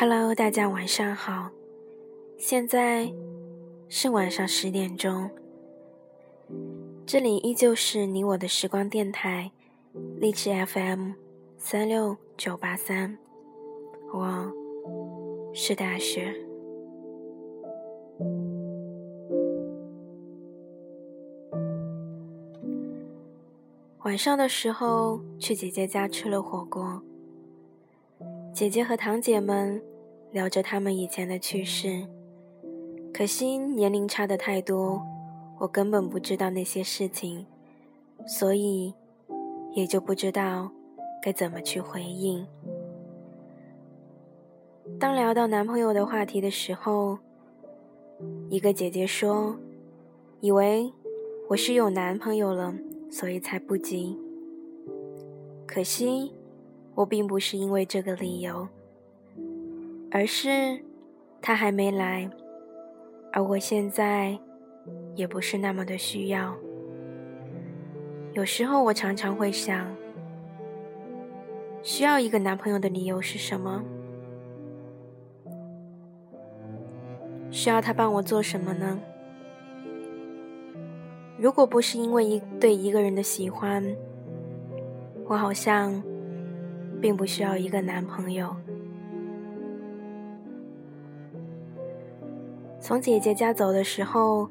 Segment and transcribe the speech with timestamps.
[0.00, 1.50] Hello，大家晚上好，
[2.36, 3.12] 现在
[3.88, 5.28] 是晚上十点钟，
[7.04, 9.50] 这里依旧是你我的时光电台，
[10.20, 11.14] 励志 FM
[11.56, 13.18] 三六九八三，
[14.14, 14.52] 我
[15.52, 16.32] 是大雪。
[24.04, 27.02] 晚上的时候去姐姐家吃了火锅。
[28.54, 29.80] 姐姐和堂姐们
[30.30, 32.06] 聊着他们以前的趣事，
[33.12, 35.02] 可惜年龄差的太多，
[35.58, 37.46] 我根本不知道那些事情，
[38.26, 38.94] 所以
[39.72, 40.70] 也就不知道
[41.22, 42.46] 该怎么去回应。
[44.98, 47.18] 当聊到男朋友的话题的时候，
[48.48, 49.56] 一个姐姐说
[50.40, 50.92] ：“以为
[51.48, 52.74] 我是有男朋友了，
[53.10, 54.18] 所以才不急。”
[55.66, 56.32] 可惜。
[56.94, 58.66] 我并不是因为这个理由，
[60.10, 60.82] 而是
[61.40, 62.28] 他还没来，
[63.32, 64.38] 而我现在
[65.14, 66.54] 也不是那么的需要。
[68.32, 69.86] 有时候我常常会想，
[71.82, 73.82] 需要一个男朋友的理由是什么？
[77.50, 79.00] 需要他帮我做什么呢？
[81.38, 83.84] 如果不是因为一对一个人的喜欢，
[85.26, 86.02] 我好像。
[87.00, 88.52] 并不需要一个男朋友。
[92.88, 94.48] 从姐姐家走的时候，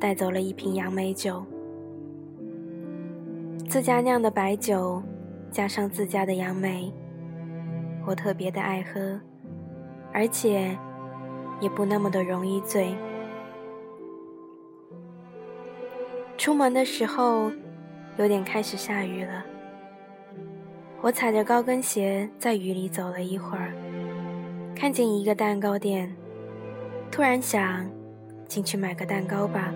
[0.00, 1.44] 带走了一瓶杨梅酒，
[3.68, 5.02] 自家酿的白酒，
[5.50, 6.90] 加上自家的杨梅，
[8.06, 9.20] 我特别的爱喝，
[10.10, 10.74] 而且
[11.60, 12.96] 也不那么的容易醉。
[16.38, 17.52] 出门的时候，
[18.16, 19.44] 有点开始下雨了。
[21.02, 23.74] 我踩着高跟鞋在雨里走了一会儿，
[24.74, 26.16] 看见一个蛋糕店，
[27.10, 27.88] 突然想
[28.46, 29.72] 进去买个蛋糕吧。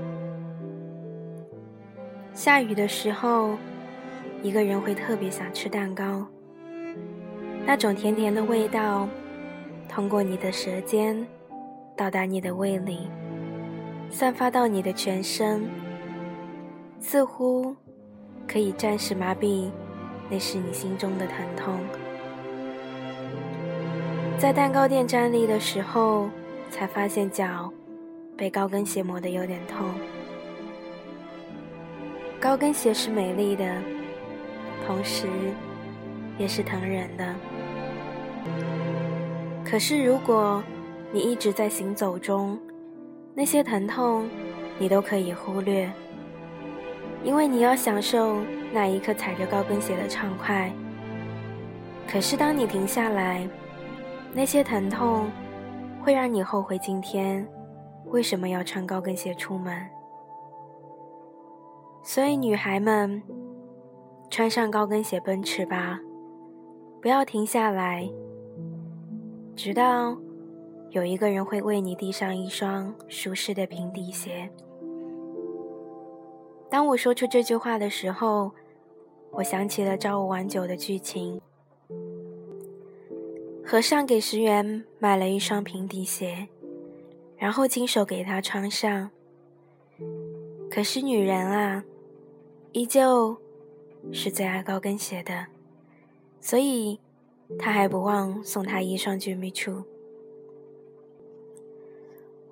[2.34, 3.56] 下雨的时候，
[4.42, 6.26] 一个人会特别想吃蛋糕，
[7.66, 9.08] 那种甜甜的味道，
[9.88, 11.26] 通过你的舌尖
[11.96, 13.08] 到达你的胃里，
[14.10, 15.68] 散发到你的全身，
[17.00, 17.74] 似乎
[18.46, 19.70] 可以暂时麻痹。
[20.32, 21.80] 那是你心中的疼痛。
[24.38, 26.30] 在蛋糕店站立的时候，
[26.70, 27.70] 才发现脚
[28.36, 29.90] 被高跟鞋磨得有点痛。
[32.40, 33.76] 高跟鞋是美丽的，
[34.86, 35.26] 同时
[36.38, 37.34] 也是疼人的。
[39.64, 40.62] 可是如果
[41.12, 42.58] 你一直在行走中，
[43.34, 44.28] 那些疼痛
[44.78, 45.90] 你都可以忽略，
[47.22, 48.38] 因为你要享受。
[48.72, 50.70] 那一刻踩着高跟鞋的畅快。
[52.08, 53.44] 可是当你停下来，
[54.32, 55.28] 那些疼痛
[56.02, 57.46] 会让你后悔今天
[58.06, 59.88] 为什么要穿高跟鞋出门。
[62.02, 63.22] 所以女孩们，
[64.30, 66.00] 穿上高跟鞋奔驰吧，
[67.02, 68.10] 不要停下来，
[69.54, 70.16] 直到
[70.88, 74.50] 有一个人会为你递上一双舒适的平底鞋。
[76.70, 78.52] 当我说出这句话的时候，
[79.32, 81.40] 我想起了朝五晚九的剧情。
[83.70, 86.48] 和尚给石原买了一双平底鞋，
[87.36, 89.12] 然后亲手给他穿上。
[90.68, 91.84] 可是女人啊，
[92.72, 93.36] 依旧
[94.10, 95.46] 是最爱高跟鞋的，
[96.40, 96.98] 所以
[97.60, 99.84] 他还不忘送她一双 Jimmy Choo。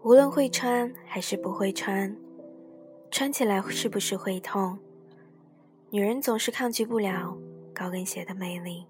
[0.04, 2.16] 无论会穿还是不会穿。
[3.10, 4.78] 穿起来是不是会痛？
[5.90, 7.36] 女人总是抗拒不了
[7.74, 8.86] 高跟鞋的魅力。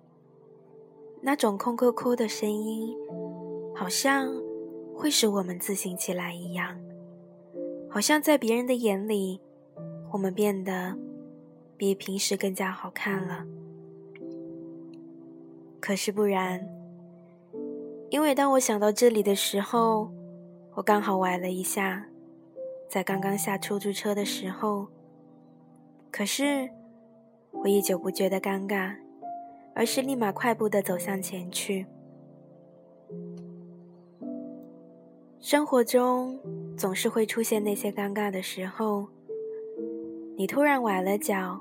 [1.21, 2.95] 那种空扣扣的声音，
[3.75, 4.29] 好像
[4.95, 6.79] 会使我们自信起来一样。
[7.91, 9.41] 好像在别人的眼里，
[10.13, 10.97] 我们变得
[11.77, 13.47] 比平时更加好看了。
[15.81, 16.69] 可是不然，
[18.11, 20.11] 因为当我想到这里的时候，
[20.75, 22.07] 我刚好崴了一下。
[22.89, 24.87] 在刚刚下出租车的时候，
[26.11, 26.71] 可是
[27.53, 28.97] 我依旧不觉得尴尬，
[29.79, 31.87] 而是立马快步的走向前去。
[35.39, 36.37] 生活中
[36.77, 39.07] 总是会出现那些尴尬的时候，
[40.37, 41.61] 你突然崴了脚，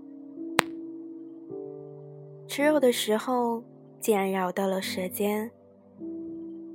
[2.48, 3.64] 吃肉的时候
[4.00, 5.52] 竟然咬到了舌尖，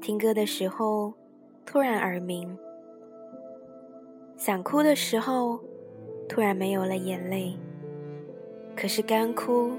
[0.00, 1.12] 听歌的时候
[1.66, 2.56] 突然耳鸣。
[4.36, 5.58] 想哭的时候，
[6.28, 7.56] 突然没有了眼泪。
[8.76, 9.72] 可是干哭，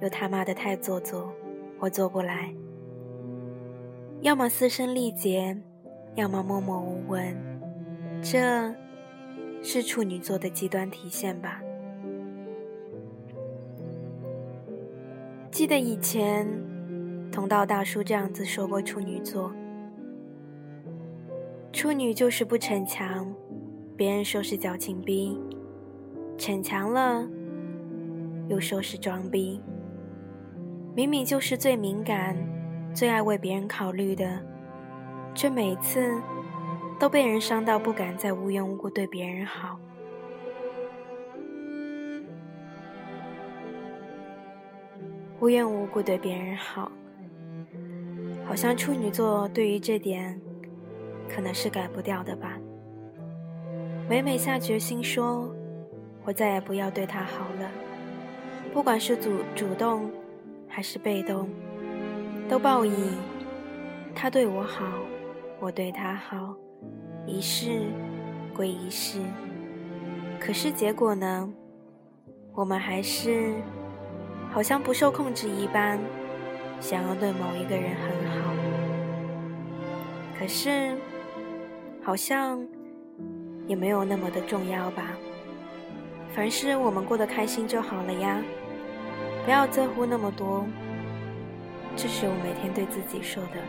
[0.00, 1.32] 又他妈的太做作，
[1.78, 2.54] 我做不来。
[4.20, 5.56] 要么嘶声力竭，
[6.14, 7.36] 要么默默无闻，
[8.22, 8.74] 这
[9.62, 11.60] 是处女座的极端体现吧。
[15.50, 16.46] 记得以前
[17.32, 19.50] 同道大叔这样子说过处女座：
[21.72, 23.34] 处女就是不逞强，
[23.96, 25.38] 别人说是矫情逼；
[26.36, 27.26] 逞强了，
[28.48, 29.60] 又说是装逼。
[30.96, 32.34] 明明就是最敏感、
[32.94, 34.40] 最爱为别人考虑的，
[35.34, 36.10] 却每次
[36.98, 39.78] 都被人伤到，不敢再无缘无故对别人好。
[45.38, 46.90] 无缘无故对别人好，
[48.46, 50.40] 好像处女座对于这点
[51.28, 52.56] 可能是改不掉的吧。
[54.08, 55.54] 每每下决心说，
[56.24, 57.70] 我再也不要对他好了，
[58.72, 60.10] 不管是主主动
[60.68, 61.48] 还是被动，
[62.48, 62.92] 都报以
[64.14, 64.84] 他对我好，
[65.60, 66.54] 我对他好，
[67.26, 67.86] 一世
[68.54, 69.20] 归一世。
[70.38, 71.48] 可是结果呢？
[72.54, 73.54] 我们还是。
[74.48, 75.98] 好像不受控制一般，
[76.80, 78.54] 想要对某一个人很好，
[80.38, 80.96] 可是
[82.02, 82.66] 好像
[83.66, 85.10] 也没有那么的重要吧。
[86.30, 88.40] 凡事我们过得开心就好了呀，
[89.46, 90.66] 不要在乎那么多。
[91.96, 93.62] 这是我每天对自己说的，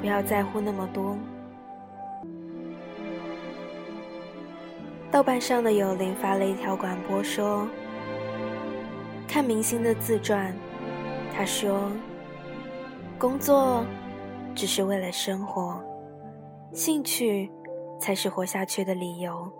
[0.00, 1.16] 不要在乎那么多。
[5.10, 7.68] 豆瓣上的友邻发了一条广播说。
[9.28, 10.56] 看明星的自传，
[11.36, 11.92] 他说
[13.20, 13.84] ：“工作
[14.54, 15.78] 只是为了生活，
[16.72, 17.50] 兴趣
[18.00, 19.52] 才是活下去的理由。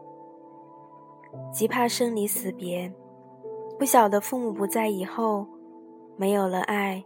[1.53, 2.91] 极怕生离死别，
[3.79, 5.47] 不晓得父母不在以后，
[6.17, 7.05] 没有了爱，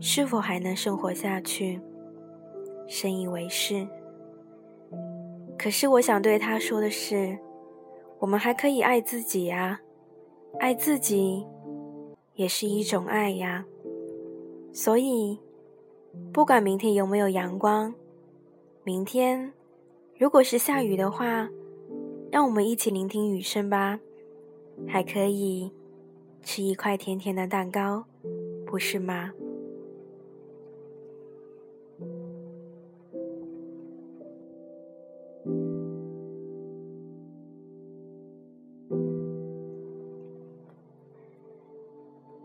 [0.00, 1.80] 是否还能生活下去？
[2.88, 3.86] 深以为是。
[5.58, 7.38] 可是我想对他说的是，
[8.18, 9.80] 我们还可以爱自己呀，
[10.58, 11.46] 爱自己。”
[12.34, 13.62] 也是一种爱呀，
[14.72, 15.38] 所以
[16.32, 17.94] 不管明天有没有阳光，
[18.84, 19.52] 明天
[20.18, 21.46] 如果是下雨的话，
[22.30, 24.00] 让我们一起聆听雨声吧，
[24.88, 25.70] 还可以
[26.42, 28.04] 吃一块甜甜的蛋糕，
[28.66, 29.32] 不是吗？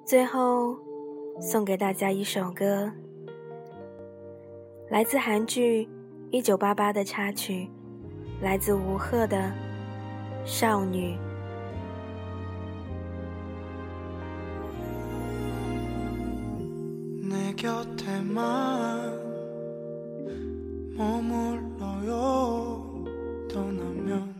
[0.05, 0.77] 最后，
[1.41, 2.89] 送给大家一首歌，
[4.89, 5.85] 来自韩剧
[6.31, 7.67] 《一九八八》的插曲，
[8.41, 9.37] 来自吴赫的
[10.45, 11.17] 《少女》。
[17.57, 19.17] 곁에만
[20.95, 22.05] 머물러요.
[23.49, 24.36] 떠나면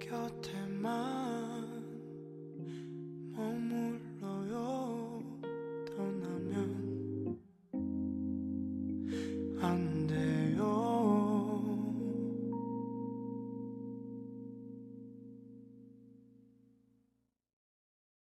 [0.00, 1.35] 곁에만